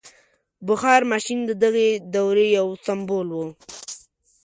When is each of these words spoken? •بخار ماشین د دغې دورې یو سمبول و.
•بخار 0.67 1.01
ماشین 1.11 1.39
د 1.45 1.51
دغې 1.63 1.89
دورې 2.15 2.47
یو 2.57 2.67
سمبول 2.85 3.27
و. 3.31 3.37